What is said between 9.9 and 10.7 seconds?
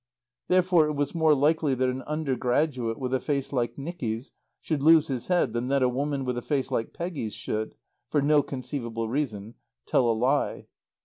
a lie.